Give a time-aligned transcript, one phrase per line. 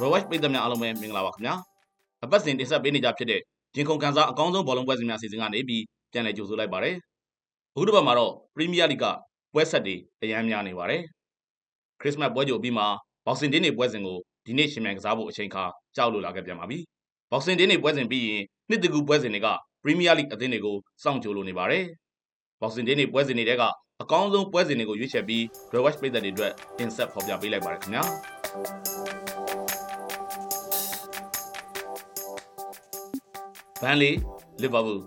[0.00, 1.54] Roy Watch ပြည်သက်များအားလုံးပဲမင်္ဂလာပါခင်ဗျာ
[2.24, 3.40] အပတ်စဉ်တင်ဆက်ပေးနေကြဖြစ်တဲ့
[3.74, 6.96] ဂျင်ခုန်ကန်စားအကောင်းဆုံးဘောလုံးပွဲစဉ်များအစီအစဉ်ကနေပြီးပြန်လည်ကြိုဆိုလိုက်ပါတယ်
[7.72, 9.06] အခုတစ်ပတ်မှာတော့ Premier League က
[9.54, 11.02] ပွဲဆက်တွေအများများနေပါတယ်
[12.00, 12.84] ခရစ်စမတ်ပွဲကြိုပြီးမှ
[13.26, 15.64] ဘောက်ဆင်တင်းနေပွဲစဉ်ကိုဒီနေ့ရှင်မြန်ကစားဖို့အချိန်ခါ
[15.96, 16.78] ကြောက်လို့လာခဲ့ပြန်ပါပြီ
[17.30, 19.48] ဘောက်ဆင်တင်းနေပွဲစဉ်ပြီးရင်နှစ်တကူပွဲစဉ်တွေက
[19.84, 21.84] Premier League အသင်းတွေကိုစောင့်ကြိုလို့နေပါတယ်
[22.60, 23.62] ဘောက်ဆင်တင်းနေပွဲစဉ်တွေက
[24.02, 28.02] အကောင်းဆုံးပွဲစဉ်တွေကိုရွေးချယ်ပြီး Roy Watch ပြည်သက်တွေအတွက်တင်ဆက်ဖော်ပြပေးလိုက်ပါတယ်ခင်ဗျာ
[33.84, 34.10] ဘန်လီ
[34.62, 35.02] လီဗာပူး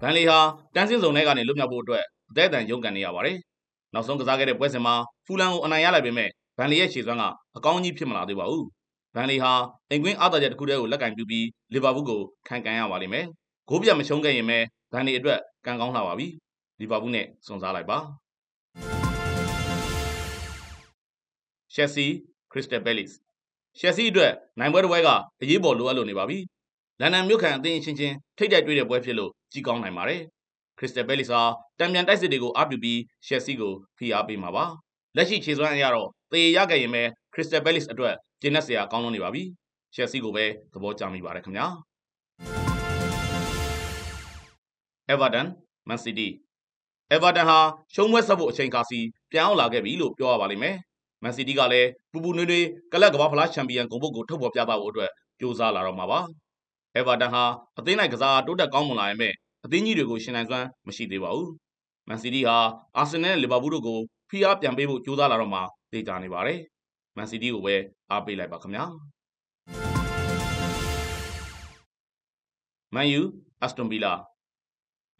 [0.00, 0.38] ဘန်လီဟာ
[0.74, 3.36] တန်းစင်းစုံထဲကနေလွတ်မြောက်ဖို့အတွက်အသက်အတန်ရုန်းကန်နေရပါတယ်။
[3.94, 4.94] နောက်ဆုံးကစားခဲ့တဲ့ပွဲစဉ်မှာ
[5.26, 7.24] ဖူလန်ကိုအနိုင်ရလိုက်ပေမဲ့ဘန်လီရဲ့ခြေစွမ်းက
[7.56, 8.64] အကောင်းကြီးဖြစ်မလာသေးပါဘူး။
[9.14, 9.52] ဘန်လီဟာ
[9.90, 13.24] အင်ကွင်းအားသာချက်တစ်ခုတည်းကိုလက်ကင်ပြုပြီးလီဗာပူးကိုခံကန်ရပါလိမ့်မယ်။
[13.68, 14.58] ဂိုးပြတ်မရှုံးခဲ့ရင်ပဲ
[14.92, 16.26] ဘန်လီအတွက်ကံကောင်းလာပါပြီ။
[16.80, 17.98] လီဗာပူးနဲ့စွန်စားလိုက်ပါ။
[21.74, 22.06] ရှက်ဆီ
[22.52, 23.10] ခရစ္စတယ်ဘဲလစ်
[23.78, 25.08] ရှက်ဆီအတွက်နိုင်ပွဲတစ်ပွဲက
[25.42, 26.38] အရေးပေါ်လိုအပ်လို့နေပါပြီ
[27.02, 30.20] လန်ဒန်မြို့ခံအသင်းချင်းချင်းထိတ်တိုက်တွေ့တဲ့ပွဲဖြစ်လို့ကြီးကောင်းနိုင်ပါတယ်။
[30.78, 31.40] ခရစ္စတယ်ဘဲလစ်ဟာ
[31.78, 34.64] တံပြန်တိုက်စစ်တွေကိုအားပြုပြီးရှက်ဆီကိုဖိအားပေးမှာပါ။
[35.16, 37.02] လက်ရှိခြေစွမ်းအရတော့သေရခဲ့ရင်ပဲ
[37.34, 39.42] ခရစ္စတယ်ဘဲလစ်အတွက်ကျင်းနေစရာကောင်းလို့နေပါပြီ။
[39.94, 41.66] ရှက်ဆီကိုပဲသဘောကျမိပါတယ်ခင်ဗျာ။
[45.12, 45.46] Everton
[45.88, 46.28] Man City
[47.14, 47.58] Everton ဟာ
[47.94, 48.98] ရှုံးပွဲဆက်ဖို့အချိန်ခါစီ
[49.30, 50.76] ပြန်အောင်လာခဲ့ပြီလို့ပြောရပါလိမ့်မယ်။
[51.22, 55.10] Man City ကလည်းပူပူနွေးနွေးကလပ်ကမ္ဘာဖလားချန်ပီယံဂုဏ်ပုတ်ကိုထုတ်ဖော်ပြသဖို့အတွက်
[55.40, 56.20] ကြိုးစားလာတော့မှာပါ။
[56.98, 57.44] Everton ဟာ
[57.78, 61.48] အသင်းလိုက်ကစားတိုးတက်ကောင်းမွန်လာပေမဲ့အသင်းကြီးတွေကိုရှင်နိုင်စွမ်းမရှိသေးပါဘူး။
[62.08, 62.56] Man City ဟာ
[63.00, 63.98] Arsenal နဲ့ Liverpool တို့ကို
[64.30, 65.60] ဖိအားပြန်ပေးဖို့ကြိုးစားလာတော့မှ
[65.92, 66.58] သိကြနေပါတယ်။
[67.16, 67.74] Man City ကိုပဲ
[68.10, 68.84] အားပေးလိုက်ပါခင်ဗျာ။
[72.94, 73.22] Man U
[73.64, 74.12] Aston Villa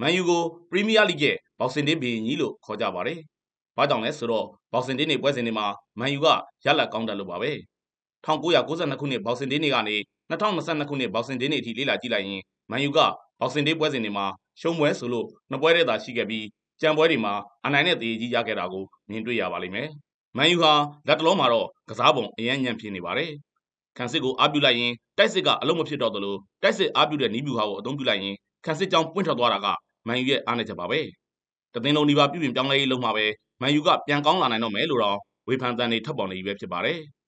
[0.00, 3.18] Man U ကို Premier League ရဲ့ဘောက်ဆင်တင်းဘီရင်ကြီးလို့ခေါ်ကြပါတယ်။
[3.76, 5.66] ဘာကြောင့်လဲဆိုတော့ဘောက်ဆင်တင်းတွေပွဲစဉ်တွေမှာ
[6.00, 6.26] Man U က
[6.64, 7.52] ရလတ်ကောင်းတယ်လို့ပါပဲ။
[8.26, 9.96] 1992ခုနှစ်ဘောက်ဆင်တင်းတွေကနေ
[10.32, 12.98] 2022ခုနှစ်ဘောက်ဆင်တင်းတွေအထိလေ့လာကြည့်လိုက်ရင်မန်ယူက
[13.40, 14.26] ဘောက်ဆင်တင်းပွဲစဉ်တွေမှာ
[14.60, 16.46] ရှုံးပွဲဆိုလို့နှစ်ပွဲတည်းသာရှိခဲ့ပြီး
[16.80, 17.32] ကြံပွဲတွေမှာ
[17.66, 19.88] အနိုင်နဲ့တည်ကြီးရခဲ့တာကိုမြင်တွေ့ရပါလိမ့်မယ်။
[20.36, 20.72] မန်ယူဟာ
[21.08, 23.30] လက်တလုံးမှာတော့ကစားပုံအရန်ညံ့ဖြစ်နေပါတယ်။
[23.98, 29.66] ခံစစ်ကိုအားပြုလိုက်ရင်တိုက်စစ်ကအလုံးမဖြစ်တော့သလိုတိုက်စစ်အားပြုတဲ့နီးဗျူဟာကိုအသုံးပြုလိုက်ရင်ခံစစ်ကြောင်းပွင့်ထွက်သွားတာက
[30.06, 31.00] မန်ယူရဲ့အားနည်းချက်ပါပဲ။
[31.74, 33.24] တသင်းလုံးဒီပါပြုပြင်ပြောင်းလဲရေးလုံးမှာပဲ
[33.62, 35.18] မန်ယူကပြန်ကောင်းလာနိုင်တော့မယ်လို့တော့
[35.48, 36.98] ဝေဖန်တန်တွေထပ်ပေါ်နေပြီပဲဖြစ်ပါတယ်။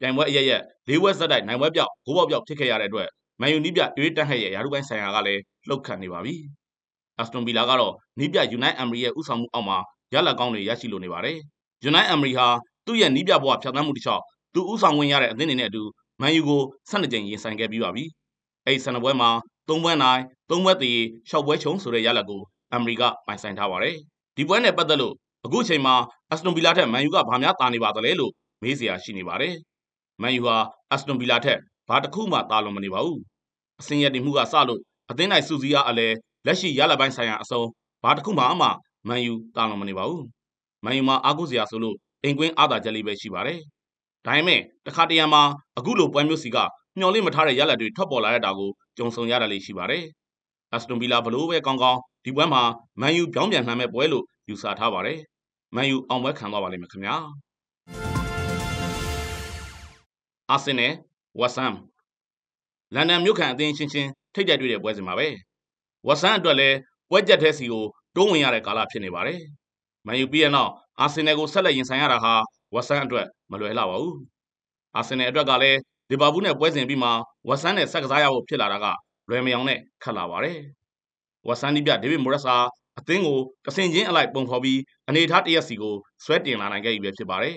[0.00, 3.08] ပြိုင်ပွဲအရရက်လေးဝက်ဆက်တိုက်နိုင်ပွဲပြောက်ဂိုးပေါက်ပြောက်ဖြစ်ခဲ့ရတဲ့အတွက်
[3.40, 6.34] မန်ယူနီးပြရွေးတက်ဟက်ရဲ့ယာရုပိုင်းဆိုင်ရာကလည်းလှုပ်ခတ်နေပါပြီ။
[7.18, 9.78] အက်စတွန်ဗီလာကတော့နီးပြယူနိုက်အမ်ရီရဲ့ဥဆောင်မှုအောက်မှာ
[10.14, 11.36] ရလက်ကောင်းတွေရရှိလိုနေပါတယ်။
[11.84, 12.48] ယူနိုက်အမ်ရီဟာ
[12.86, 14.22] သူ့ရဲ့နီးပြဘဝဖြတ်သန်းမှုတစ်လျှောက်
[14.54, 15.82] သူဥဆောင်ဝင်ရတဲ့အသင်းတွေနဲ့အတူ
[16.20, 18.04] မန်ယူကို12ကြိမ်ရင်ဆိုင်ခဲ့ပြီးပါပြီ။
[18.66, 19.30] အဲဒီ12ပွဲမှာ
[19.68, 20.20] 3ပွဲနိုင်
[20.50, 20.98] 3ပွဲသေး
[21.30, 22.42] 6ပွဲချုံဆိုတဲ့ရလက်ကို
[22.72, 23.96] အမ်ရီကပိုင်ဆိုင်ထားပါတယ်။
[24.36, 25.14] ဒီပွဲနဲ့ပတ်သက်လို့
[25.44, 25.94] အခုချိန်မှာ
[26.30, 29.54] အက်စတွန်ဗီလာထက်မန်ယူကဘာများတာနေပါသလဲလို့မေးစရာရှိနေပါတယ်။
[30.22, 30.56] မန်ယူဟာ
[30.90, 33.20] အက်စတွန်ဗီလာထက်ဘာတစ်ခုမှတာလွန်မနေပါဘူး
[33.80, 36.08] အစင်ရတည်မှုကစလို့အသင်းနိုင်စူစီအားအလဲ
[36.46, 37.62] လက်ရှိရလပိုင်းဆိုင်ရာအစုံ
[38.02, 38.68] ဘာတစ်ခုမှအမှ
[39.08, 40.24] မန်ယူတာလွန်မနေပါဘူး
[40.84, 43.58] မန်ယူမှာအားကိုးစရာဆိုလို့အင်ကွင်းအားသာချက်လေးပဲရှိပါတယ်
[44.26, 45.42] ဒါပေမဲ့တခါတရံမှာ
[45.78, 46.56] အခုလိုပွဲမျိုးစီက
[46.98, 50.04] မျော်လင့်မထားတဲ့ရလဒ်တွေထွက်ပေါ်လာတဲ့တာကိုကြုံဆုံရတာလေးရှိပါတယ်
[50.72, 52.62] အက်စတွန်ဗီလာဘလို့ပဲကောင်းကောင်းဒီပွဲမှာ
[53.00, 55.18] မန်ယူပြောင်းပြန်လှမ်းမဲ့ပွဲလို့ယူဆထားပါတယ်
[55.74, 57.16] မန်ယူအောင်ပွဲခံသွားပါလိမ့်မယ်ခင်ဗျာ
[60.50, 60.92] အာဆင်နယ်
[61.40, 61.74] ဝက်ဆမ်
[62.94, 65.28] လန်ဒန်မြို့ခံအသင်းချင်းချင်းထိတ်ကြတွေ့တဲ့ပွဲစဉ်မှာပဲ
[66.06, 66.76] ဝက်ဆမ်အတွက်လည်း
[67.10, 67.84] ပွဲကြက်တဲ့စီကို
[68.16, 69.40] တိုးဝင်ရတဲ့ကာလဖြစ်နေပါတယ်
[70.06, 70.70] မန်ယူပြီးရနောက်
[71.00, 72.34] အာဆင်နယ်ကိုဆက်လက်ရင်ဆိုင်ရတာဟာ
[72.74, 74.16] ဝက်ဆမ်အတွက်မလွယ်လှပါဘူး
[74.96, 75.78] အာဆင်နယ်အတွက်ကလည်း
[76.10, 77.10] လီဗာပူးနဲ့ပွဲစဉ်ပြီးမှ
[77.48, 78.86] ဝက်ဆမ်နဲ့ဆက်ကစားရဖို့ဖြစ်လာတာက
[79.28, 80.58] လွယ်မယောင်နဲ့ခတ်လာပါတယ်
[81.46, 82.56] ဝက်ဆမ်ဒီပြဒေးဗစ်မိုရက်စာ
[82.98, 85.94] အသင်းကိုတဆင်ချင်းအလိုက်ပုံဖော်ပြီးအနေထားတရက်စီကို
[86.24, 87.56] ဆွဲတင်လာနိုင်ခဲ့ပြီဖြစ်ပါတယ်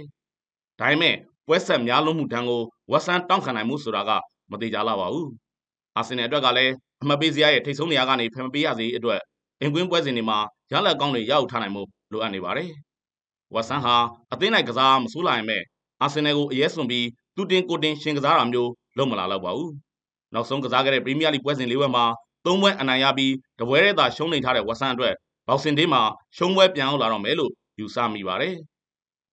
[0.79, 1.15] ဒါပေမဲ့
[1.49, 2.61] ပွဲဆက်များလုံးမှုတန်းကို
[2.91, 4.11] ဝက်ဆန်တောင်းခံနိုင်မှုဆိုတာက
[4.51, 5.27] မသေးကြလာပါဘူး။
[5.97, 6.73] အာဆင်နယ်အတွက်ကလည်း
[7.03, 9.19] အမပေးစရာရဲ့ထိတ်ဆုံးနေရာကနေဖယ်မပေးရစေအတွက်
[9.61, 10.39] အင်ကွင်းပွဲစဉ်တွေမှာ
[10.71, 12.69] ရလက်ကောင်းတွေရအောင်ထားနိုင်မှုလိုအပ်နေပါတယ်။
[13.53, 13.95] ဝက်ဆန်ဟာ
[14.33, 15.63] အသင်းနိုင်ကစားမဆိုးလာရင်မဲ့
[16.01, 19.71] အာဆင်နယ်ကိုအရေးစွန်ပြီးတူတင်ကိုတင်ရှင်ကစားတာမျိုးလုပ်မလာတော့ပါဘူး။
[20.33, 22.05] နောက်ဆုံးကစားခဲ့တဲ့ပရီးမီးယားလိပွဲစဉ်၄ပွဲမှာ
[22.45, 25.13] ၃ပွဲအနိုင်ရပြီးတပွဲတည်းသာရှုံးနေထားတဲ့ဝက်ဆန်အတွက်
[25.47, 26.01] ဘောက်ဆင်ဒေးမှာ
[26.37, 28.55] ရှုံးပွဲပြန်အောင်လာတော့မယ်လို့ယူဆမိပါတယ်။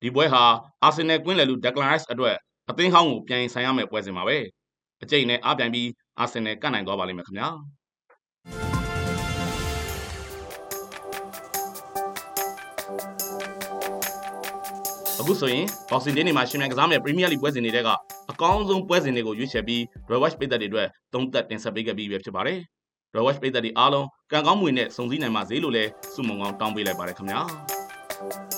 [0.03, 0.43] ဒီပွဲဟာ
[0.83, 2.37] အာဆင်နယ်ကွင်းလယ်လူဒက်ဂလန်ရိုက်စ်အတွက်
[2.71, 4.37] အသင်းဟောင်းကိုပြန်ဆိုင်ရမယ့်ပွဲစဉ်ပါပဲ
[5.03, 5.89] အကျိတ်နဲ့အားပြန်ပြီး
[6.19, 7.49] အာဆင်နယ်ကတ်နိုင်သွားပါလိမ့်မယ်ခင်ဗျာ
[15.21, 17.91] အခုဆိုရင်ဘောက်ဆင်ဒေးနေမှာရှင်မြန်ကစားမယ့်ပရီးမီးယားလိပွဲစဉ်တွေက
[18.31, 22.59] အကောင်းဆုံးပွဲစဉ်တွေကိုရွေးချယ်ပြီး Roy Watch ပိတ်သက်တွေအတွက်သုံးသက်တင်ဆက်ပေးခဲ့ပြီးပဲဖြစ်ပါတယ်။
[23.15, 27.41] Roy Watch ပိတ်သက်တွေအားလုံးကံကောင်းမွေနဲ့စုံစည်းနိုင်ပါစေလို့လည်းဆုမွန်ကောင်းတောင်းပေးလိုက်ပါတယ်ခင်ဗျာ။